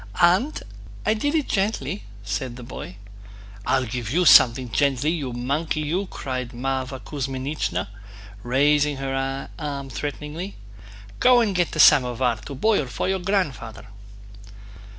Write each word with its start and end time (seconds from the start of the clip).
"Aunt, 0.19 0.63
I 1.05 1.13
did 1.13 1.35
it 1.35 1.47
gently," 1.47 2.05
said 2.23 2.55
the 2.55 2.63
boy. 2.63 2.95
"I'll 3.67 3.85
give 3.85 4.09
you 4.09 4.25
something 4.25 4.71
gently, 4.71 5.11
you 5.11 5.31
monkey 5.31 5.81
you!" 5.81 6.07
cried 6.07 6.53
Mávra 6.53 6.99
Kuzmínichna, 6.99 7.87
raising 8.41 8.97
her 8.97 9.47
arm 9.59 9.91
threateningly. 9.91 10.55
"Go 11.19 11.39
and 11.39 11.53
get 11.53 11.73
the 11.73 11.79
samovar 11.79 12.37
to 12.37 12.55
boil 12.55 12.87
for 12.87 13.07
your 13.07 13.19
grandfather." 13.19 13.89